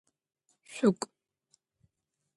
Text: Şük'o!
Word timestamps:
Şük'o! 0.73 1.07